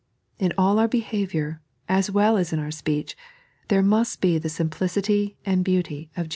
In 0.39 0.51
all 0.57 0.79
our 0.79 0.87
behaviour, 0.87 1.61
as 1.87 2.09
well 2.09 2.35
as 2.35 2.51
in 2.51 2.57
our 2.57 2.71
speed), 2.71 3.13
there 3.67 3.83
must 3.83 4.19
be 4.19 4.39
the 4.39 4.49
simplicity 4.49 5.37
and 5.45 5.63
beauty 5.63 6.09
of 6.17 6.25
Jevos. 6.25 6.29